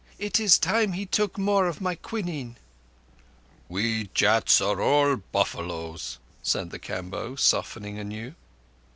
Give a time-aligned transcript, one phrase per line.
[0.17, 2.57] It is time he took more of my quinine."
[3.69, 8.33] "We Jats are all buffaloes," said the Kamboh, softening anew.